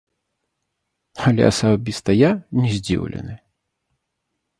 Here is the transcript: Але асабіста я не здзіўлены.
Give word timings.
Але 1.29 1.43
асабіста 1.51 2.09
я 2.15 2.31
не 2.61 2.69
здзіўлены. 2.79 3.33